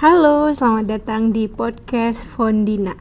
Halo, 0.00 0.48
selamat 0.48 0.96
datang 0.96 1.28
di 1.28 1.44
podcast 1.44 2.24
Fondina. 2.24 2.96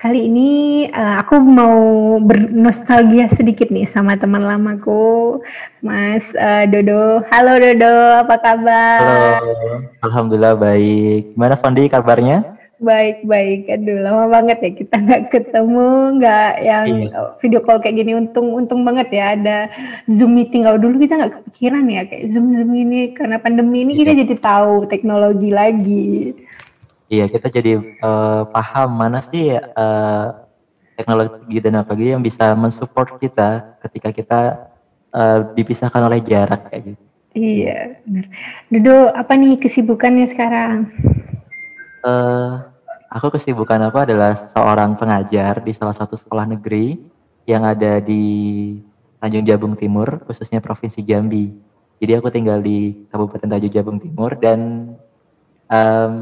Kali 0.00 0.32
ini 0.32 0.88
uh, 0.88 1.20
aku 1.20 1.44
mau 1.44 1.76
bernostalgia 2.24 3.28
sedikit 3.28 3.68
nih 3.68 3.84
sama 3.84 4.16
teman 4.16 4.48
lamaku, 4.48 5.36
Mas 5.84 6.32
uh, 6.32 6.64
Dodo. 6.64 7.20
Halo 7.28 7.60
Dodo, 7.60 8.16
apa 8.16 8.40
kabar? 8.40 8.96
Halo, 9.04 9.52
Alhamdulillah 10.00 10.56
baik. 10.56 11.36
Gimana 11.36 11.60
Fondi 11.60 11.84
kabarnya? 11.92 12.61
Baik, 12.82 13.22
baik. 13.22 13.70
Aduh, 13.70 14.02
lama 14.02 14.26
banget 14.26 14.58
ya 14.58 14.70
kita 14.74 14.94
nggak 14.98 15.22
ketemu, 15.30 16.18
nggak 16.18 16.52
yang 16.66 16.86
iya. 17.06 17.20
video 17.38 17.62
call 17.62 17.78
kayak 17.78 17.94
gini. 17.94 18.18
Untung, 18.18 18.50
untung 18.58 18.82
banget 18.82 19.06
ya 19.14 19.38
ada 19.38 19.70
Zoom 20.10 20.34
meeting. 20.34 20.66
Kalau 20.66 20.82
dulu 20.82 20.98
kita 20.98 21.14
nggak 21.14 21.32
kepikiran 21.38 21.86
ya 21.86 22.02
kayak 22.10 22.26
Zoom 22.26 22.58
Zoom 22.58 22.74
ini 22.74 23.14
karena 23.14 23.38
pandemi 23.38 23.86
ini 23.86 23.94
iya. 23.94 24.00
kita 24.02 24.12
jadi 24.26 24.34
tahu 24.34 24.90
teknologi 24.90 25.54
lagi. 25.54 26.34
Iya, 27.06 27.30
kita 27.30 27.46
jadi 27.54 27.78
uh, 28.02 28.50
paham 28.50 28.98
mana 28.98 29.22
sih 29.22 29.54
uh, 29.54 30.26
teknologi 30.98 31.62
dan 31.62 31.86
apa 31.86 31.94
gitu 31.94 32.18
yang 32.18 32.24
bisa 32.24 32.50
mensupport 32.58 33.14
kita 33.22 33.78
ketika 33.86 34.10
kita 34.10 34.40
uh, 35.14 35.54
dipisahkan 35.54 36.02
oleh 36.02 36.18
jarak 36.18 36.66
kayak 36.66 36.98
gitu. 36.98 37.02
Iya, 37.32 38.02
benar. 38.04 38.26
Dodo, 38.74 38.96
apa 39.14 39.32
nih 39.38 39.54
kesibukannya 39.56 40.26
sekarang? 40.26 40.90
Uh, 42.02 42.71
aku 43.12 43.36
kesibukan 43.36 43.76
apa 43.84 44.08
adalah 44.08 44.32
seorang 44.56 44.96
pengajar 44.96 45.60
di 45.60 45.76
salah 45.76 45.92
satu 45.92 46.16
sekolah 46.16 46.48
negeri 46.48 46.96
yang 47.44 47.68
ada 47.68 48.00
di 48.00 48.24
Tanjung 49.20 49.44
Jabung 49.44 49.74
Timur, 49.76 50.24
khususnya 50.24 50.64
Provinsi 50.64 51.04
Jambi. 51.04 51.52
Jadi 52.02 52.12
aku 52.18 52.32
tinggal 52.32 52.58
di 52.58 53.06
Kabupaten 53.12 53.46
Tanjung 53.46 53.70
Jabung 53.70 53.98
Timur 54.02 54.34
dan 54.40 54.90
um, 55.70 56.12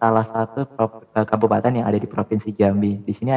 salah 0.00 0.24
satu 0.24 0.64
eh, 0.64 1.26
kabupaten 1.26 1.72
yang 1.82 1.86
ada 1.90 1.98
di 1.98 2.08
Provinsi 2.08 2.54
Jambi. 2.54 3.02
Di 3.02 3.12
sini 3.12 3.34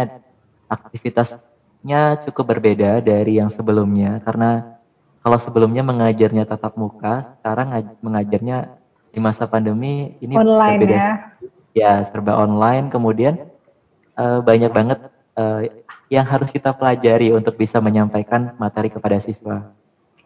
aktivitasnya 0.70 2.24
cukup 2.30 2.56
berbeda 2.56 3.02
dari 3.04 3.42
yang 3.42 3.52
sebelumnya 3.52 4.22
karena 4.24 4.80
kalau 5.20 5.36
sebelumnya 5.36 5.84
mengajarnya 5.84 6.48
tatap 6.48 6.80
muka, 6.80 7.36
sekarang 7.42 7.76
mengajarnya 8.00 8.72
di 9.12 9.20
masa 9.20 9.50
pandemi 9.50 10.16
ini 10.24 10.38
online 10.38 10.80
berbeda. 10.80 10.96
Ya. 10.96 11.12
Ya 11.80 12.04
serba 12.04 12.36
online. 12.36 12.92
Kemudian 12.92 13.40
uh, 14.20 14.44
banyak 14.44 14.72
banget 14.76 15.00
uh, 15.40 15.64
yang 16.12 16.28
harus 16.28 16.52
kita 16.52 16.76
pelajari 16.76 17.32
untuk 17.32 17.56
bisa 17.56 17.80
menyampaikan 17.80 18.52
materi 18.60 18.92
kepada 18.92 19.22
siswa. 19.24 19.72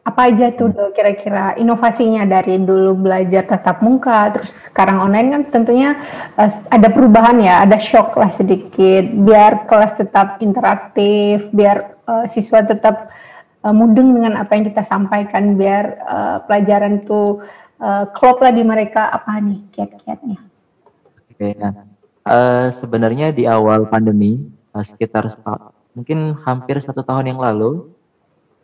Apa 0.03 0.27
aja 0.27 0.51
tuh 0.51 0.67
do 0.67 0.91
kira-kira 0.91 1.55
inovasinya 1.55 2.27
dari 2.27 2.59
dulu 2.59 3.07
belajar 3.07 3.47
tatap 3.47 3.79
muka 3.79 4.35
terus 4.35 4.67
sekarang 4.67 4.99
online 4.99 5.31
kan 5.31 5.41
tentunya 5.47 5.95
uh, 6.35 6.51
ada 6.67 6.91
perubahan 6.91 7.39
ya, 7.39 7.63
ada 7.63 7.79
shock 7.79 8.19
lah 8.19 8.27
sedikit 8.27 9.07
biar 9.23 9.63
kelas 9.63 9.95
tetap 9.95 10.43
interaktif, 10.43 11.47
biar 11.55 12.03
uh, 12.03 12.27
siswa 12.27 12.67
tetap 12.67 13.15
uh, 13.63 13.71
mudeng 13.71 14.11
dengan 14.11 14.43
apa 14.43 14.51
yang 14.59 14.67
kita 14.67 14.83
sampaikan 14.83 15.55
biar 15.55 15.85
uh, 16.03 16.38
pelajaran 16.51 16.99
tuh 17.07 17.47
uh, 17.79 18.03
klop 18.11 18.43
lah 18.43 18.51
di 18.51 18.63
mereka 18.63 19.07
apa 19.07 19.39
nih 19.39 19.71
kiat-kiatnya. 19.71 20.52
Oke, 21.44 21.59
nah 21.59 21.75
uh, 22.23 22.72
sebenarnya 22.72 23.36
di 23.36 23.44
awal 23.44 23.83
pandemi 23.91 24.47
uh, 24.72 24.80
sekitar 24.80 25.27
mungkin 25.91 26.39
hampir 26.47 26.80
satu 26.80 27.03
tahun 27.03 27.35
yang 27.35 27.44
lalu 27.44 27.91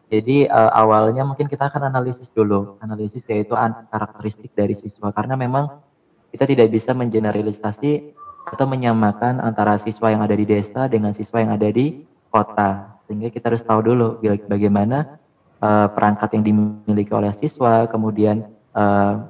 jadi 0.07 0.47
uh, 0.47 0.71
awalnya 0.71 1.27
mungkin 1.27 1.51
kita 1.51 1.67
akan 1.67 1.91
analisis 1.91 2.31
dulu, 2.31 2.79
analisis 2.79 3.27
yaitu 3.27 3.51
karakteristik 3.91 4.55
dari 4.55 4.79
siswa 4.79 5.11
karena 5.11 5.35
memang 5.35 5.83
kita 6.31 6.47
tidak 6.47 6.71
bisa 6.71 6.95
mengeneralisasi 6.95 8.15
atau 8.47 8.63
menyamakan 8.63 9.43
antara 9.43 9.75
siswa 9.75 10.15
yang 10.15 10.23
ada 10.23 10.39
di 10.39 10.47
desa 10.47 10.87
dengan 10.87 11.11
siswa 11.11 11.43
yang 11.43 11.51
ada 11.51 11.67
di 11.67 12.07
kota. 12.31 12.95
Sehingga 13.11 13.27
kita 13.27 13.51
harus 13.51 13.61
tahu 13.67 13.91
dulu 13.91 14.23
bagaimana 14.23 15.19
uh, 15.59 15.91
perangkat 15.91 16.31
yang 16.31 16.47
dimiliki 16.47 17.11
oleh 17.11 17.35
siswa, 17.35 17.91
kemudian 17.91 18.47
uh, 18.71 19.27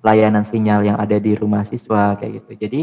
layanan 0.00 0.44
sinyal 0.46 0.84
yang 0.84 0.96
ada 0.96 1.20
di 1.20 1.36
rumah 1.36 1.64
siswa 1.68 2.16
kayak 2.16 2.44
gitu. 2.44 2.52
Jadi 2.66 2.80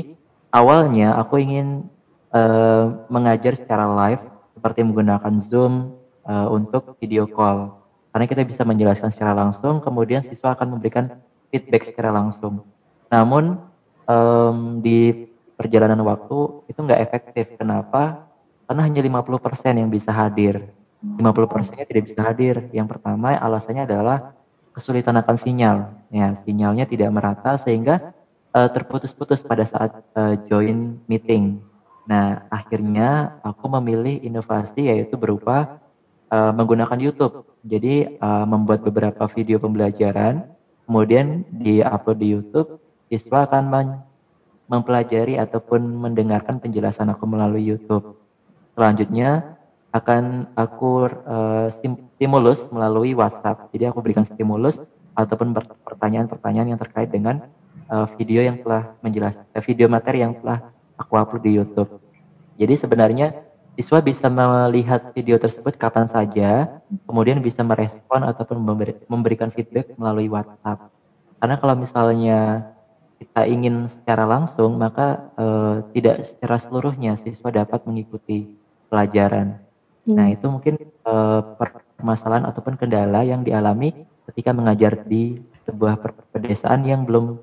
awalnya 0.53 1.17
aku 1.17 1.41
ingin 1.41 1.89
uh, 2.33 3.05
mengajar 3.09 3.57
secara 3.57 3.89
live 3.89 4.23
seperti 4.53 4.85
menggunakan 4.85 5.37
Zoom, 5.41 5.97
uh, 6.27 6.47
untuk 6.51 6.99
video 6.99 7.25
call. 7.25 7.73
Karena 8.11 8.25
kita 8.27 8.43
bisa 8.43 8.61
menjelaskan 8.67 9.09
secara 9.15 9.33
langsung, 9.33 9.79
kemudian 9.79 10.21
siswa 10.21 10.53
akan 10.53 10.77
memberikan 10.77 11.17
feedback 11.49 11.89
secara 11.89 12.11
langsung. 12.11 12.61
Namun 13.07 13.61
um, 14.05 14.83
di 14.83 15.29
perjalanan 15.55 16.03
waktu 16.03 16.67
itu 16.67 16.79
nggak 16.79 17.01
efektif. 17.01 17.45
Kenapa? 17.55 18.27
Karena 18.67 18.81
hanya 18.83 19.01
50% 19.01 19.79
yang 19.79 19.89
bisa 19.89 20.11
hadir. 20.11 20.67
50%-nya 20.97 21.85
tidak 21.87 22.03
bisa 22.09 22.21
hadir. 22.25 22.67
Yang 22.73 22.97
pertama 22.97 23.37
alasannya 23.37 23.85
adalah 23.87 24.33
kesulitan 24.77 25.17
akan 25.17 25.35
sinyal. 25.41 25.77
Ya, 26.13 26.37
sinyalnya 26.45 26.85
tidak 26.85 27.09
merata 27.09 27.57
sehingga 27.57 28.13
uh, 28.53 28.69
terputus-putus 28.69 29.41
pada 29.41 29.65
saat 29.65 30.05
uh, 30.13 30.37
join 30.45 31.01
meeting. 31.09 31.57
Nah, 32.05 32.45
akhirnya 32.53 33.41
aku 33.41 33.65
memilih 33.81 34.21
inovasi 34.21 34.93
yaitu 34.93 35.17
berupa 35.17 35.81
uh, 36.29 36.53
menggunakan 36.53 37.01
YouTube. 37.01 37.43
Jadi 37.65 38.21
uh, 38.21 38.45
membuat 38.45 38.85
beberapa 38.85 39.25
video 39.33 39.57
pembelajaran, 39.57 40.45
kemudian 40.85 41.43
di-upload 41.49 42.17
di 42.21 42.27
YouTube, 42.37 42.77
siswa 43.09 43.49
akan 43.49 43.97
mempelajari 44.69 45.41
ataupun 45.41 45.81
mendengarkan 45.83 46.61
penjelasan 46.61 47.09
aku 47.11 47.25
melalui 47.25 47.65
YouTube. 47.65 48.15
Selanjutnya 48.77 49.56
akan 49.97 50.53
aku 50.53 51.09
uh, 51.25 51.67
stimulus 51.73 52.69
melalui 52.69 53.17
WhatsApp. 53.17 53.73
Jadi 53.73 53.89
aku 53.89 54.05
berikan 54.05 54.23
stimulus 54.23 54.77
ataupun 55.17 55.57
pertanyaan-pertanyaan 55.81 56.77
yang 56.77 56.79
terkait 56.79 57.09
dengan 57.09 57.49
uh, 57.89 58.05
video 58.15 58.45
yang 58.45 58.61
telah 58.61 58.93
menjelaskan 59.01 59.45
video 59.65 59.89
materi 59.89 60.21
yang 60.21 60.37
telah 60.37 60.69
aku 60.99 61.17
upload 61.17 61.41
di 61.41 61.57
YouTube. 61.57 61.89
Jadi 62.57 62.73
sebenarnya 62.77 63.27
siswa 63.77 64.01
bisa 64.01 64.29
melihat 64.29 65.13
video 65.13 65.37
tersebut 65.37 65.77
kapan 65.77 66.09
saja, 66.09 66.81
kemudian 67.05 67.41
bisa 67.41 67.61
merespon 67.61 68.25
ataupun 68.25 68.57
memberi, 68.57 68.93
memberikan 69.05 69.49
feedback 69.53 69.93
melalui 69.97 70.29
WhatsApp. 70.29 70.89
Karena 71.37 71.55
kalau 71.61 71.75
misalnya 71.77 72.39
kita 73.17 73.45
ingin 73.45 73.89
secara 73.89 74.25
langsung, 74.25 74.77
maka 74.77 75.29
uh, 75.37 75.85
tidak 75.93 76.25
secara 76.25 76.57
seluruhnya 76.57 77.17
siswa 77.17 77.49
dapat 77.49 77.85
mengikuti 77.85 78.57
pelajaran. 78.89 79.66
Hmm. 80.07 80.15
Nah, 80.15 80.27
itu 80.31 80.47
mungkin 80.47 80.79
uh, 81.03 81.43
permasalahan 81.99 82.47
ataupun 82.47 82.79
kendala 82.79 83.27
yang 83.27 83.43
dialami 83.43 84.07
ketika 84.31 84.55
mengajar 84.55 85.03
di 85.03 85.35
sebuah 85.67 85.99
pedesaan 86.31 86.87
yang 86.87 87.03
belum 87.03 87.35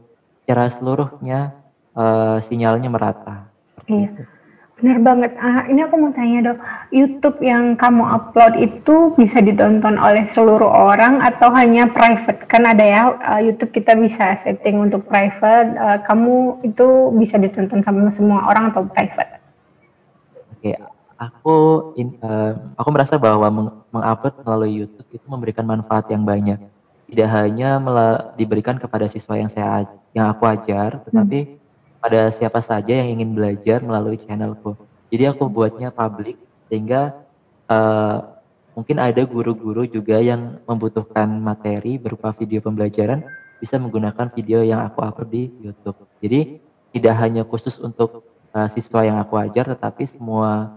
secara 0.45 0.73
seluruhnya 0.73 1.53
uh, 1.93 2.41
sinyalnya 2.41 2.89
merata. 2.89 3.53
Iya. 3.85 4.33
Benar 4.75 4.99
banget. 5.07 5.33
Ah, 5.39 5.65
ini 5.71 5.81
aku 5.87 5.95
mau 5.97 6.11
tanya 6.11 6.51
dok, 6.51 6.59
YouTube 6.91 7.39
yang 7.41 7.79
kamu 7.79 8.05
upload 8.05 8.59
itu 8.59 9.15
bisa 9.15 9.39
ditonton 9.39 9.95
oleh 9.97 10.27
seluruh 10.27 10.67
orang 10.67 11.23
atau 11.23 11.49
hanya 11.55 11.87
private? 11.89 12.45
Kan 12.51 12.67
ada 12.67 12.83
ya 12.83 13.03
uh, 13.15 13.41
YouTube 13.41 13.71
kita 13.71 13.95
bisa 13.95 14.35
setting 14.43 14.83
untuk 14.83 15.07
private. 15.07 15.79
Uh, 15.79 15.99
kamu 16.05 16.65
itu 16.67 16.87
bisa 17.17 17.39
ditonton 17.39 17.87
sama 17.87 18.11
semua 18.11 18.51
orang 18.51 18.75
atau 18.75 18.83
private? 18.89 19.39
Oke, 20.59 20.75
aku 21.19 21.91
in, 21.99 22.19
uh, 22.23 22.75
aku 22.79 22.89
merasa 22.91 23.19
bahwa 23.19 23.47
meng 23.51 23.69
mengupload 23.95 24.35
melalui 24.43 24.73
YouTube 24.85 25.09
itu 25.15 25.27
memberikan 25.27 25.65
manfaat 25.67 26.11
yang 26.11 26.27
banyak. 26.27 26.59
Tidak 27.11 27.29
hanya 27.31 27.79
diberikan 28.35 28.81
kepada 28.81 29.07
siswa 29.07 29.39
yang 29.39 29.51
saya 29.53 29.87
yang 30.17 30.33
aku 30.33 30.49
ajar, 30.49 31.05
tetapi 31.07 31.39
hmm 31.45 31.63
pada 32.05 32.29
siapa 32.29 32.61
saja 32.61 32.93
yang 33.01 33.17
ingin 33.17 33.33
belajar 33.33 33.81
melalui 33.81 34.21
channelku. 34.21 34.77
Jadi 35.09 35.25
aku 35.25 35.49
buatnya 35.49 35.89
publik 35.89 36.37
sehingga 36.69 37.17
uh, 37.65 38.45
mungkin 38.77 39.01
ada 39.01 39.25
guru-guru 39.25 39.89
juga 39.89 40.21
yang 40.21 40.61
membutuhkan 40.69 41.25
materi 41.41 41.97
berupa 41.97 42.37
video 42.37 42.61
pembelajaran 42.61 43.25
bisa 43.57 43.81
menggunakan 43.81 44.29
video 44.37 44.61
yang 44.61 44.85
aku 44.85 45.01
upload 45.01 45.33
di 45.33 45.49
YouTube. 45.65 45.97
Jadi 46.21 46.61
tidak 46.93 47.15
hanya 47.25 47.41
khusus 47.49 47.81
untuk 47.81 48.29
uh, 48.53 48.69
siswa 48.69 49.01
yang 49.01 49.17
aku 49.17 49.41
ajar, 49.41 49.73
tetapi 49.73 50.05
semua 50.05 50.77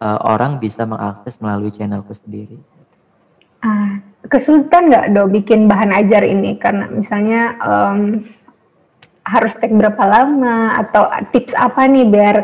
uh, 0.00 0.18
orang 0.24 0.58
bisa 0.60 0.84
mengakses 0.84 1.38
melalui 1.40 1.72
channelku 1.72 2.12
sendiri. 2.12 2.58
Ah, 3.64 3.98
kesulitan 4.28 4.92
nggak 4.92 5.06
do 5.16 5.26
bikin 5.26 5.66
bahan 5.66 5.90
ajar 5.90 6.22
ini 6.22 6.60
karena 6.60 6.86
misalnya 6.92 7.56
um, 7.62 8.22
harus 9.26 9.58
take 9.58 9.74
berapa 9.74 9.98
lama 10.06 10.78
atau 10.86 11.10
tips 11.34 11.50
apa 11.58 11.90
nih 11.90 12.06
biar 12.06 12.36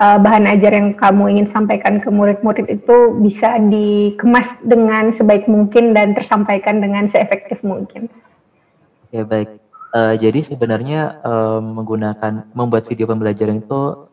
uh, 0.00 0.16
bahan 0.16 0.48
ajar 0.48 0.72
yang 0.72 0.96
kamu 0.96 1.36
ingin 1.36 1.48
sampaikan 1.52 2.00
ke 2.00 2.08
murid-murid 2.08 2.64
itu 2.72 3.12
bisa 3.20 3.60
dikemas 3.60 4.56
dengan 4.64 5.12
sebaik 5.12 5.44
mungkin 5.44 5.92
dan 5.92 6.16
tersampaikan 6.16 6.80
dengan 6.80 7.04
seefektif 7.04 7.60
mungkin. 7.60 8.08
Ya 9.12 9.28
baik. 9.28 9.60
Uh, 9.90 10.14
jadi 10.16 10.40
sebenarnya 10.40 11.20
uh, 11.20 11.60
menggunakan 11.60 12.48
membuat 12.56 12.88
video 12.88 13.10
pembelajaran 13.10 13.60
itu 13.60 14.08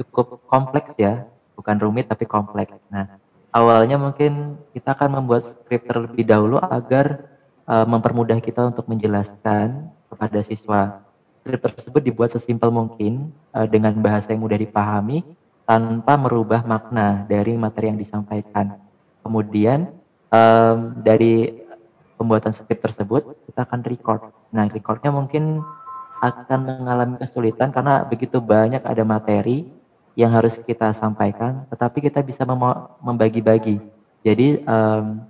cukup 0.00 0.40
kompleks 0.48 0.96
ya, 0.96 1.28
bukan 1.60 1.76
rumit 1.76 2.08
tapi 2.08 2.24
kompleks. 2.24 2.72
Nah, 2.88 3.20
awalnya 3.52 4.00
mungkin 4.00 4.56
kita 4.72 4.96
akan 4.96 5.20
membuat 5.20 5.44
skrip 5.44 5.84
terlebih 5.84 6.24
dahulu 6.24 6.56
agar 6.56 7.28
uh, 7.68 7.84
mempermudah 7.84 8.40
kita 8.40 8.72
untuk 8.72 8.88
menjelaskan 8.88 9.92
kepada 10.08 10.40
siswa 10.40 11.04
skrip 11.44 11.60
tersebut 11.60 12.00
dibuat 12.00 12.32
sesimpel 12.32 12.72
mungkin 12.72 13.28
uh, 13.52 13.68
dengan 13.68 13.92
bahasa 14.00 14.32
yang 14.32 14.40
mudah 14.40 14.56
dipahami 14.56 15.20
tanpa 15.68 16.16
merubah 16.16 16.64
makna 16.64 17.28
dari 17.28 17.54
materi 17.60 17.92
yang 17.92 18.00
disampaikan. 18.00 18.80
Kemudian 19.20 19.92
um, 20.32 20.96
dari 21.04 21.60
pembuatan 22.16 22.56
skrip 22.56 22.80
tersebut 22.80 23.36
kita 23.44 23.68
akan 23.68 23.84
record. 23.84 24.32
Nah, 24.50 24.66
recordnya 24.72 25.12
mungkin 25.12 25.60
akan 26.20 26.60
mengalami 26.60 27.16
kesulitan 27.16 27.72
karena 27.72 28.04
begitu 28.04 28.44
banyak 28.44 28.84
ada 28.84 29.04
materi 29.08 29.79
yang 30.18 30.34
harus 30.34 30.58
kita 30.62 30.90
sampaikan, 30.92 31.66
tetapi 31.70 32.10
kita 32.10 32.20
bisa 32.20 32.42
membagi-bagi. 33.00 33.78
Jadi 34.20 34.60
um, 34.66 35.22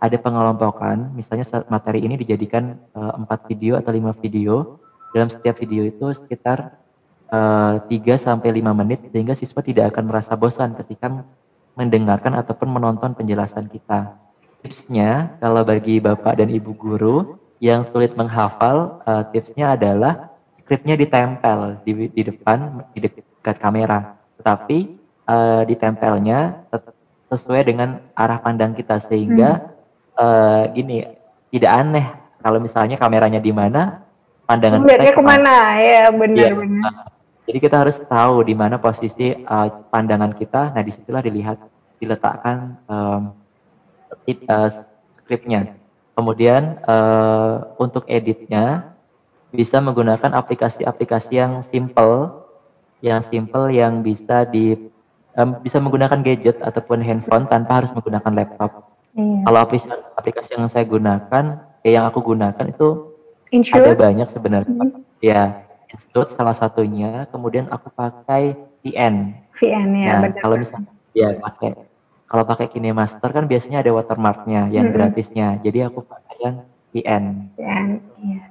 ada 0.00 0.16
pengelompokan, 0.16 1.12
misalnya 1.12 1.44
materi 1.68 2.00
ini 2.00 2.16
dijadikan 2.16 2.80
empat 2.96 3.44
uh, 3.44 3.46
video 3.50 3.76
atau 3.76 3.92
lima 3.92 4.16
video 4.16 4.80
dalam 5.12 5.28
setiap 5.28 5.58
video 5.60 5.84
itu 5.84 6.06
sekitar 6.14 6.80
uh, 7.30 7.82
eh, 7.90 8.00
3 8.00 8.16
sampai 8.16 8.62
5 8.62 8.80
menit 8.80 9.00
sehingga 9.10 9.34
siswa 9.34 9.60
tidak 9.62 9.94
akan 9.94 10.10
merasa 10.10 10.38
bosan 10.38 10.74
ketika 10.78 11.26
mendengarkan 11.74 12.38
ataupun 12.38 12.70
menonton 12.70 13.14
penjelasan 13.14 13.66
kita. 13.70 14.14
Tipsnya 14.60 15.40
kalau 15.40 15.64
bagi 15.64 15.98
Bapak 15.98 16.36
dan 16.38 16.52
Ibu 16.52 16.76
guru 16.76 17.40
yang 17.60 17.84
sulit 17.88 18.12
menghafal, 18.16 19.00
uh, 19.04 19.24
tipsnya 19.32 19.76
adalah 19.76 20.30
skripnya 20.56 20.96
ditempel 20.96 21.80
di, 21.84 22.08
di 22.12 22.22
depan 22.24 22.84
di 22.92 23.08
dekat 23.08 23.56
kamera. 23.58 24.19
Tetapi 24.40 24.78
uh, 25.28 25.62
ditempelnya 25.68 26.64
sesuai 27.30 27.62
dengan 27.68 28.00
arah 28.16 28.40
pandang 28.40 28.72
kita 28.72 28.98
sehingga 29.04 29.60
hmm. 29.60 30.18
uh, 30.18 30.62
gini 30.74 31.06
tidak 31.52 31.72
aneh 31.76 32.06
kalau 32.40 32.58
misalnya 32.58 32.96
kameranya 32.96 33.38
di 33.38 33.52
mana 33.52 34.00
pandangan 34.48 34.82
kita 34.82 35.12
ke 35.12 35.22
mana? 35.22 35.76
Ya 35.78 36.08
benar 36.10 36.50
ya. 36.50 36.54
benar. 36.56 36.92
Jadi 37.46 37.58
kita 37.60 37.76
harus 37.82 37.98
tahu 38.06 38.46
di 38.46 38.54
mana 38.56 38.80
posisi 38.80 39.34
uh, 39.34 39.68
pandangan 39.90 40.32
kita. 40.34 40.72
Nah 40.72 40.82
di 40.82 40.92
situlah 40.94 41.22
dilihat 41.22 41.58
diletakkan 42.00 42.80
um, 42.88 43.34
tip, 44.24 44.40
uh, 44.48 44.72
skripnya. 45.20 45.76
Kemudian 46.16 46.80
uh, 46.88 47.74
untuk 47.78 48.08
editnya 48.08 48.94
bisa 49.50 49.82
menggunakan 49.82 50.30
aplikasi-aplikasi 50.30 51.32
yang 51.36 51.60
simple 51.66 52.39
yang 53.00 53.20
simple 53.24 53.72
yang 53.72 54.04
bisa 54.04 54.44
di 54.48 54.76
um, 55.36 55.56
bisa 55.64 55.80
menggunakan 55.80 56.20
gadget 56.20 56.60
ataupun 56.60 57.00
handphone 57.00 57.48
tanpa 57.48 57.82
harus 57.84 57.92
menggunakan 57.96 58.32
laptop. 58.32 58.92
Iya. 59.16 59.42
Kalau 59.46 59.58
aplikasi, 59.58 59.88
aplikasi 60.14 60.50
yang 60.54 60.70
saya 60.70 60.84
gunakan, 60.86 61.44
eh, 61.82 61.92
yang 61.96 62.06
aku 62.06 62.22
gunakan 62.22 62.66
itu 62.70 63.10
Insure? 63.50 63.82
Ada 63.82 63.98
banyak 63.98 64.28
sebenarnya. 64.30 64.70
Mm 64.70 64.86
-hmm. 64.94 65.02
Ya, 65.18 65.66
Insure 65.90 66.30
salah 66.30 66.54
satunya. 66.54 67.26
Kemudian 67.34 67.66
aku 67.66 67.90
pakai 67.90 68.54
VN. 68.86 69.34
VN 69.58 69.84
ya. 69.98 70.22
Nah, 70.22 70.30
kalau 70.38 70.54
misalnya 70.54 70.94
ya 71.10 71.34
pakai 71.34 71.74
kalau 72.30 72.46
pakai 72.46 72.70
KineMaster 72.70 73.26
kan 73.34 73.50
biasanya 73.50 73.82
ada 73.82 73.90
watermarknya 73.90 74.70
yang 74.70 74.86
mm 74.86 74.94
-hmm. 74.94 74.94
gratisnya. 74.94 75.46
Jadi 75.58 75.78
aku 75.82 76.06
pakai 76.06 76.36
yang 76.38 76.56
VN. 76.94 77.24
VN, 77.58 77.86
iya. 78.22 78.49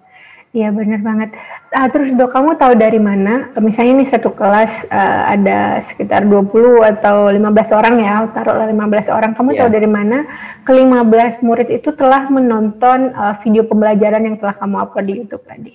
Iya 0.50 0.74
benar 0.74 1.06
banget. 1.06 1.30
Ah, 1.70 1.86
terus 1.94 2.10
dok, 2.18 2.34
kamu 2.34 2.58
tahu 2.58 2.74
dari 2.74 2.98
mana? 2.98 3.54
Misalnya 3.62 4.02
nih 4.02 4.10
satu 4.10 4.34
kelas 4.34 4.90
uh, 4.90 5.30
ada 5.30 5.78
sekitar 5.86 6.26
20 6.26 6.82
atau 6.98 7.30
15 7.30 7.78
orang 7.78 7.96
ya, 8.02 8.26
taruhlah 8.34 8.66
15 8.66 9.14
orang. 9.14 9.32
Kamu 9.38 9.54
yeah. 9.54 9.60
tahu 9.62 9.70
dari 9.70 9.86
mana 9.86 10.26
ke-15 10.66 11.46
murid 11.46 11.70
itu 11.70 11.94
telah 11.94 12.26
menonton 12.34 13.14
uh, 13.14 13.38
video 13.46 13.62
pembelajaran 13.62 14.26
yang 14.26 14.42
telah 14.42 14.58
kamu 14.58 14.76
upload 14.82 15.06
di 15.06 15.14
YouTube 15.22 15.46
tadi? 15.46 15.74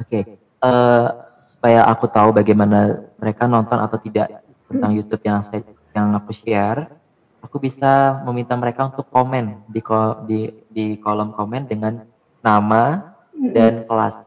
Oke, 0.00 0.08
okay. 0.08 0.22
uh, 0.64 0.72
eh, 0.72 1.08
supaya 1.44 1.84
aku 1.92 2.08
tahu 2.08 2.32
bagaimana 2.32 3.04
mereka 3.20 3.44
nonton 3.44 3.76
atau 3.84 4.00
tidak 4.00 4.40
tentang 4.64 4.96
hmm. 4.96 4.98
YouTube 5.04 5.22
yang 5.28 5.44
saya 5.44 5.60
yang 5.92 6.16
aku 6.16 6.32
share, 6.32 6.88
aku 7.44 7.60
bisa 7.60 8.24
meminta 8.24 8.56
mereka 8.56 8.88
untuk 8.88 9.04
komen 9.12 9.60
di 9.68 9.84
di 10.24 10.40
di 10.72 10.86
kolom 10.96 11.36
komen 11.36 11.68
dengan 11.68 12.00
nama 12.40 13.11
dan 13.36 13.88
kelas. 13.88 14.20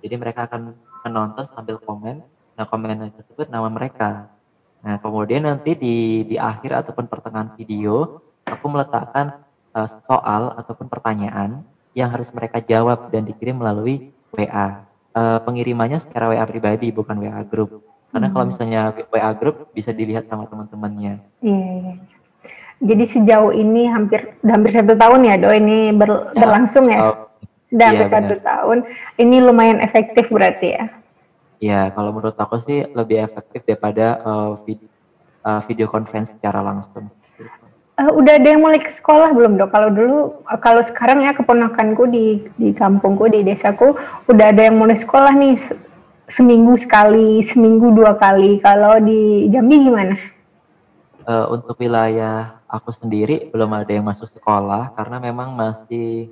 Jadi 0.00 0.14
mereka 0.16 0.48
akan 0.48 0.74
menonton 1.06 1.44
sambil 1.50 1.76
komen. 1.80 2.24
Nah, 2.56 2.64
komen 2.64 3.12
tersebut 3.12 3.52
nama 3.52 3.68
mereka. 3.68 4.32
Nah, 4.80 4.96
kemudian 5.02 5.44
nanti 5.44 5.76
di 5.76 6.24
di 6.24 6.36
akhir 6.38 6.86
ataupun 6.86 7.10
pertengahan 7.10 7.52
video, 7.58 8.22
aku 8.48 8.66
meletakkan 8.70 9.44
uh, 9.76 9.88
soal 10.06 10.56
ataupun 10.56 10.88
pertanyaan 10.88 11.66
yang 11.96 12.12
harus 12.12 12.28
mereka 12.32 12.60
jawab 12.60 13.12
dan 13.12 13.24
dikirim 13.24 13.60
melalui 13.60 14.12
WA. 14.32 14.84
Uh, 15.16 15.40
pengirimannya 15.48 15.96
secara 15.96 16.28
WA 16.28 16.44
pribadi 16.44 16.92
bukan 16.92 17.16
WA 17.18 17.40
grup. 17.44 17.80
Karena 18.12 18.28
hmm. 18.28 18.34
kalau 18.36 18.46
misalnya 18.52 18.80
WA 19.08 19.32
grup 19.32 19.72
bisa 19.72 19.90
dilihat 19.90 20.28
sama 20.28 20.44
teman-temannya. 20.46 21.24
Iya, 21.40 21.70
iya. 21.82 21.94
Jadi 22.76 23.04
sejauh 23.08 23.56
ini 23.56 23.88
hampir 23.88 24.36
hampir 24.44 24.68
satu 24.76 24.92
tahun 25.00 25.24
ya 25.24 25.34
Do 25.40 25.48
ini 25.48 25.96
ber, 25.96 26.36
ya, 26.36 26.44
berlangsung 26.44 26.92
ya? 26.92 27.24
Dan 27.70 27.98
iya, 27.98 28.06
satu 28.06 28.34
tahun. 28.40 28.86
Ini 29.18 29.42
lumayan 29.42 29.82
efektif 29.82 30.30
berarti 30.30 30.68
ya? 30.78 30.84
Iya, 31.58 31.80
kalau 31.96 32.12
menurut 32.12 32.36
aku 32.36 32.60
sih 32.62 32.84
lebih 32.92 33.26
efektif 33.26 33.64
daripada 33.64 34.20
uh, 34.22 34.50
video, 34.62 34.88
uh, 35.42 35.60
video 35.64 35.86
conference 35.88 36.36
secara 36.36 36.60
langsung. 36.60 37.08
Uh, 37.96 38.12
udah 38.12 38.36
ada 38.36 38.48
yang 38.52 38.60
mulai 38.60 38.76
ke 38.76 38.92
sekolah 38.92 39.32
belum 39.32 39.56
dok? 39.56 39.72
Kalau 39.72 39.88
dulu, 39.88 40.18
uh, 40.44 40.60
kalau 40.60 40.84
sekarang 40.84 41.24
ya 41.24 41.32
keponakanku 41.32 42.04
di 42.12 42.44
di 42.60 42.76
kampungku 42.76 43.32
di 43.32 43.40
desaku 43.40 43.96
udah 44.28 44.52
ada 44.52 44.68
yang 44.68 44.76
mulai 44.76 45.00
sekolah 45.00 45.32
nih 45.32 45.56
seminggu 46.28 46.76
sekali, 46.76 47.40
seminggu 47.40 47.88
dua 47.96 48.20
kali. 48.20 48.60
Kalau 48.60 49.00
di 49.00 49.48
Jambi 49.48 49.80
gimana? 49.80 50.14
Uh, 51.24 51.56
untuk 51.56 51.74
wilayah 51.80 52.60
aku 52.68 52.92
sendiri 52.92 53.48
belum 53.48 53.72
ada 53.74 53.90
yang 53.90 54.06
masuk 54.06 54.30
sekolah 54.30 54.92
karena 54.94 55.16
memang 55.18 55.56
masih 55.56 56.30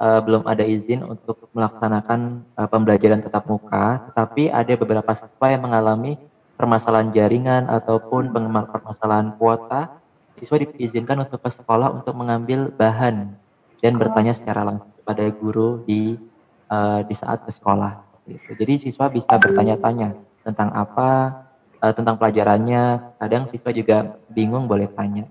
uh, 0.00 0.20
belum 0.24 0.48
ada 0.48 0.64
izin 0.64 1.04
untuk 1.04 1.52
melaksanakan 1.52 2.42
uh, 2.56 2.66
pembelajaran 2.66 3.20
tatap 3.20 3.44
muka, 3.46 4.10
tetapi 4.10 4.48
ada 4.48 4.72
beberapa 4.74 5.12
siswa 5.12 5.46
yang 5.52 5.62
mengalami 5.68 6.16
permasalahan 6.56 7.12
jaringan 7.12 7.68
ataupun 7.68 8.32
permasalahan 8.34 9.36
kuota, 9.36 10.00
siswa 10.40 10.56
diizinkan 10.60 11.20
untuk 11.24 11.44
ke 11.44 11.52
sekolah 11.52 11.92
untuk 11.92 12.16
mengambil 12.16 12.72
bahan 12.72 13.36
dan 13.80 13.92
bertanya 13.96 14.32
secara 14.36 14.64
langsung 14.64 14.92
kepada 15.00 15.24
guru 15.36 15.84
di 15.84 16.16
uh, 16.72 17.00
di 17.04 17.14
saat 17.16 17.44
ke 17.44 17.52
sekolah. 17.52 18.00
Jadi 18.28 18.88
siswa 18.88 19.08
bisa 19.08 19.36
bertanya-tanya 19.40 20.14
tentang 20.44 20.68
apa, 20.76 21.08
uh, 21.80 21.92
tentang 21.96 22.20
pelajarannya. 22.20 23.16
Kadang 23.16 23.48
siswa 23.48 23.72
juga 23.72 24.20
bingung 24.28 24.68
boleh 24.68 24.88
tanya, 24.92 25.24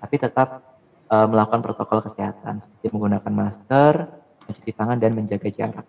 tapi 0.00 0.16
tetap 0.16 0.73
uh, 1.10 1.26
melakukan 1.28 1.60
protokol 1.64 2.04
kesehatan 2.04 2.62
seperti 2.62 2.86
menggunakan 2.92 3.32
masker, 3.32 3.94
mencuci 4.46 4.72
tangan 4.76 4.98
dan 5.00 5.12
menjaga 5.16 5.48
jarak. 5.50 5.86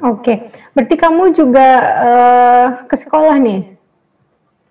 Oke, 0.00 0.48
berarti 0.72 0.96
kamu 0.96 1.36
juga 1.36 1.68
uh, 2.00 2.66
ke 2.88 2.96
sekolah 2.96 3.36
nih? 3.36 3.76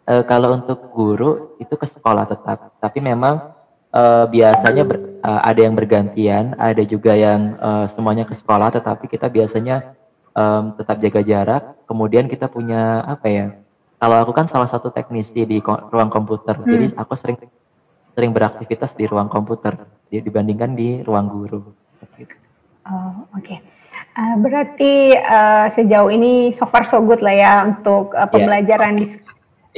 Uh, 0.09 0.25
kalau 0.25 0.57
untuk 0.57 0.89
guru 0.89 1.53
itu 1.61 1.77
ke 1.77 1.85
sekolah 1.85 2.25
tetap, 2.25 2.73
tapi 2.81 2.97
memang 2.97 3.53
uh, 3.93 4.25
biasanya 4.25 4.81
ber, 4.81 5.21
uh, 5.21 5.41
ada 5.45 5.61
yang 5.61 5.77
bergantian, 5.77 6.57
ada 6.57 6.81
juga 6.81 7.13
yang 7.13 7.53
uh, 7.61 7.85
semuanya 7.85 8.25
ke 8.25 8.33
sekolah, 8.33 8.73
tetapi 8.73 9.05
kita 9.05 9.29
biasanya 9.29 9.93
um, 10.33 10.73
tetap 10.73 10.97
jaga 10.97 11.21
jarak. 11.21 11.63
Kemudian 11.85 12.25
kita 12.25 12.49
punya 12.49 13.05
apa 13.05 13.27
ya? 13.29 13.47
Kalau 14.01 14.17
aku 14.23 14.33
kan 14.33 14.49
salah 14.49 14.65
satu 14.65 14.89
teknisi 14.89 15.45
di 15.45 15.61
ruang 15.61 16.09
komputer, 16.09 16.57
hmm. 16.57 16.65
jadi 16.65 16.85
aku 16.97 17.13
sering 17.13 17.37
sering 18.15 18.31
beraktivitas 18.35 18.93
di 18.97 19.05
ruang 19.05 19.29
komputer 19.31 19.77
dibandingkan 20.09 20.73
di 20.73 21.01
ruang 21.05 21.27
guru. 21.29 21.61
Oh, 22.89 23.29
oke. 23.37 23.45
Okay. 23.45 23.59
Uh, 24.19 24.35
berarti 24.41 25.15
uh, 25.15 25.69
sejauh 25.71 26.09
ini 26.09 26.51
so 26.51 26.65
far 26.67 26.83
so 26.83 26.99
good 26.99 27.21
lah 27.21 27.31
ya 27.31 27.53
untuk 27.63 28.11
uh, 28.17 28.27
pembelajaran 28.27 28.97
yeah. 28.97 28.99
di, 28.99 29.05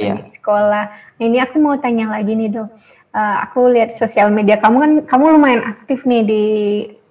yeah. 0.00 0.16
di 0.18 0.30
sekolah. 0.32 0.84
Nah, 0.90 1.22
ini 1.22 1.38
aku 1.38 1.60
mau 1.60 1.76
tanya 1.78 2.10
lagi 2.10 2.32
nih 2.34 2.50
dok. 2.50 2.68
Uh, 3.12 3.36
aku 3.44 3.68
lihat 3.68 3.92
sosial 3.92 4.32
media 4.32 4.56
kamu 4.56 4.76
kan 4.80 4.92
kamu 5.04 5.24
lumayan 5.36 5.62
aktif 5.68 6.00
nih 6.08 6.24
di 6.24 6.44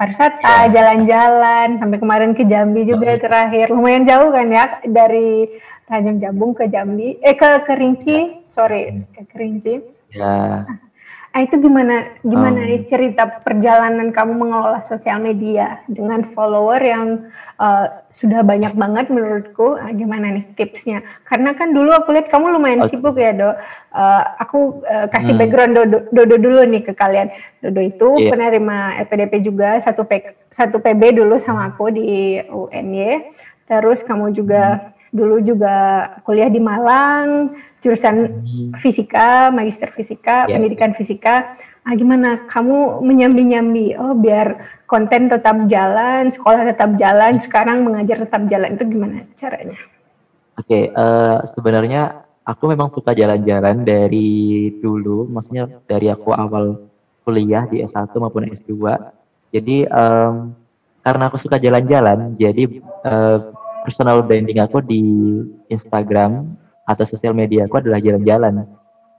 pariwisata, 0.02 0.66
iya. 0.66 0.74
jalan-jalan, 0.74 1.78
sampai 1.78 1.98
kemarin 2.02 2.34
ke 2.34 2.42
Jambi 2.50 2.90
juga 2.90 3.14
oh. 3.14 3.22
terakhir. 3.22 3.70
Lumayan 3.70 4.04
jauh 4.10 4.34
kan 4.34 4.50
ya 4.50 4.66
dari 4.90 5.46
Tanjung 5.86 6.18
Jabung 6.18 6.58
ke 6.58 6.66
Jambi, 6.74 7.22
eh 7.22 7.38
ke 7.38 7.70
Kerinci, 7.70 8.18
ya. 8.18 8.50
sorry, 8.50 9.06
ke 9.14 9.30
Kerinci. 9.30 9.78
Ya. 10.18 10.66
Nah, 11.32 11.48
itu 11.48 11.64
gimana 11.64 12.12
gimana 12.28 12.60
um, 12.60 12.84
cerita 12.92 13.24
perjalanan 13.40 14.12
kamu 14.12 14.36
mengelola 14.36 14.84
sosial 14.84 15.24
media 15.24 15.80
dengan 15.88 16.28
follower 16.36 16.84
yang 16.84 17.32
uh, 17.56 17.88
sudah 18.12 18.44
banyak 18.44 18.76
banget 18.76 19.08
menurutku. 19.08 19.80
Nah, 19.80 19.96
gimana 19.96 20.36
nih 20.36 20.44
tipsnya? 20.60 21.00
Karena 21.24 21.56
kan 21.56 21.72
dulu 21.72 21.96
aku 21.96 22.12
lihat 22.12 22.28
kamu 22.28 22.52
lumayan 22.60 22.84
okay. 22.84 23.00
sibuk 23.00 23.16
ya, 23.16 23.32
Do. 23.32 23.48
Uh, 23.48 24.24
aku 24.44 24.84
uh, 24.84 25.08
kasih 25.08 25.32
hmm. 25.32 25.40
background 25.40 25.74
Dodo, 25.80 25.98
Dodo 26.12 26.36
dulu 26.36 26.68
nih 26.68 26.84
ke 26.84 26.94
kalian. 27.00 27.32
Dodo 27.64 27.80
itu 27.80 28.08
yeah. 28.20 28.32
penerima 28.36 28.78
LPDP 29.08 29.34
juga 29.40 29.80
satu 29.80 30.04
P, 30.04 30.36
satu 30.52 30.84
PB 30.84 31.16
dulu 31.16 31.40
sama 31.40 31.72
aku 31.72 31.96
di 31.96 32.44
UNY. 32.44 33.32
Terus 33.72 34.04
kamu 34.04 34.36
juga 34.36 34.84
hmm. 34.84 35.01
Dulu 35.12 35.44
juga 35.44 36.08
kuliah 36.24 36.48
di 36.48 36.60
Malang 36.64 37.52
jurusan 37.82 38.46
hmm. 38.46 38.78
fisika, 38.80 39.50
magister 39.50 39.90
fisika, 39.92 40.46
yeah. 40.46 40.56
pendidikan 40.56 40.94
fisika. 40.94 41.58
Ah, 41.82 41.98
gimana 41.98 42.46
kamu 42.46 43.02
menyambi-nyambi? 43.02 43.98
Oh, 43.98 44.14
biar 44.14 44.62
konten 44.86 45.34
tetap 45.34 45.66
jalan, 45.66 46.30
sekolah 46.30 46.70
tetap 46.70 46.94
jalan, 47.02 47.42
sekarang 47.42 47.82
mengajar 47.82 48.22
tetap 48.22 48.46
jalan 48.46 48.78
itu 48.78 48.86
gimana 48.86 49.26
caranya? 49.34 49.82
Oke, 50.62 50.70
okay, 50.70 50.84
uh, 50.94 51.42
eh, 51.42 51.50
sebenarnya 51.50 52.22
aku 52.46 52.70
memang 52.70 52.94
suka 52.94 53.18
jalan-jalan 53.18 53.82
dari 53.82 54.70
dulu, 54.78 55.26
maksudnya 55.26 55.74
dari 55.90 56.14
aku 56.14 56.38
awal 56.38 56.86
kuliah 57.26 57.66
di 57.66 57.82
S1 57.82 58.14
maupun 58.14 58.46
S2. 58.46 58.78
Jadi 59.50 59.90
um, 59.90 60.54
karena 61.02 61.24
aku 61.34 61.42
suka 61.42 61.58
jalan-jalan, 61.58 62.38
jadi 62.38 62.78
uh, 63.10 63.58
personal 63.86 64.24
branding 64.26 64.62
aku 64.62 64.82
di 64.82 65.02
Instagram 65.70 66.58
atau 66.86 67.06
sosial 67.06 67.34
media 67.36 67.66
aku 67.66 67.82
adalah 67.82 68.02
jalan-jalan. 68.02 68.66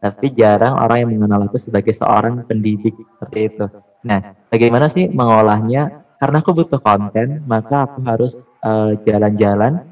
Tapi 0.02 0.34
jarang 0.34 0.74
orang 0.82 1.06
yang 1.06 1.10
mengenal 1.14 1.46
aku 1.46 1.62
sebagai 1.62 1.94
seorang 1.94 2.42
pendidik 2.46 2.94
seperti 3.18 3.54
itu. 3.54 3.66
Nah, 4.02 4.34
bagaimana 4.50 4.90
sih 4.90 5.06
mengolahnya? 5.06 6.02
Karena 6.18 6.42
aku 6.42 6.54
butuh 6.54 6.82
konten, 6.82 7.42
maka 7.46 7.86
aku 7.86 8.02
harus 8.02 8.34
eh, 8.62 8.98
jalan-jalan, 9.06 9.82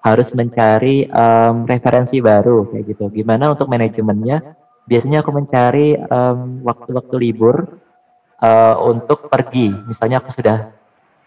harus 0.00 0.32
mencari 0.32 1.06
um, 1.12 1.68
referensi 1.68 2.18
baru 2.24 2.66
kayak 2.72 2.84
gitu. 2.94 3.04
Gimana 3.12 3.52
untuk 3.52 3.68
manajemennya? 3.68 4.56
Biasanya 4.88 5.22
aku 5.22 5.30
mencari 5.30 5.94
waktu 5.94 6.66
waktu-waktu 6.66 7.16
libur 7.20 7.78
uh, 8.42 8.76
untuk 8.82 9.28
pergi. 9.28 9.70
Misalnya 9.86 10.18
aku 10.18 10.34
sudah 10.34 10.72